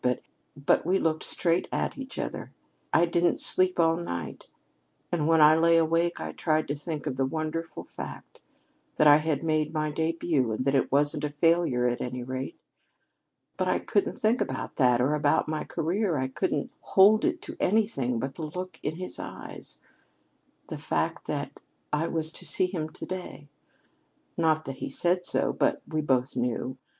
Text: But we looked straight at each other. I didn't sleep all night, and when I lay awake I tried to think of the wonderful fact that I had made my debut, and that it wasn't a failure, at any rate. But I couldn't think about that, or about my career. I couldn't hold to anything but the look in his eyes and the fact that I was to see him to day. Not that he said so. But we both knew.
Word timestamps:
But 0.57 0.83
we 0.83 0.97
looked 0.97 1.23
straight 1.23 1.67
at 1.71 1.95
each 1.95 2.17
other. 2.17 2.51
I 2.91 3.05
didn't 3.05 3.39
sleep 3.39 3.79
all 3.79 3.97
night, 3.97 4.47
and 5.11 5.27
when 5.27 5.41
I 5.41 5.53
lay 5.55 5.77
awake 5.77 6.19
I 6.19 6.31
tried 6.31 6.67
to 6.69 6.75
think 6.75 7.05
of 7.05 7.17
the 7.17 7.25
wonderful 7.27 7.83
fact 7.83 8.41
that 8.97 9.05
I 9.05 9.17
had 9.17 9.43
made 9.43 9.71
my 9.75 9.91
debut, 9.91 10.51
and 10.53 10.65
that 10.65 10.73
it 10.73 10.91
wasn't 10.91 11.23
a 11.23 11.29
failure, 11.29 11.85
at 11.85 12.01
any 12.01 12.23
rate. 12.23 12.57
But 13.57 13.67
I 13.67 13.77
couldn't 13.77 14.17
think 14.17 14.41
about 14.41 14.77
that, 14.77 14.99
or 15.01 15.13
about 15.13 15.47
my 15.47 15.65
career. 15.65 16.17
I 16.17 16.29
couldn't 16.29 16.71
hold 16.81 17.21
to 17.39 17.57
anything 17.59 18.17
but 18.17 18.33
the 18.33 18.45
look 18.47 18.79
in 18.81 18.95
his 18.95 19.19
eyes 19.19 19.81
and 20.67 20.79
the 20.79 20.83
fact 20.83 21.27
that 21.27 21.59
I 21.93 22.07
was 22.07 22.31
to 22.31 22.43
see 22.47 22.65
him 22.65 22.89
to 22.89 23.05
day. 23.05 23.49
Not 24.35 24.65
that 24.65 24.77
he 24.77 24.89
said 24.89 25.25
so. 25.25 25.53
But 25.53 25.83
we 25.87 26.01
both 26.01 26.35
knew. 26.35 26.79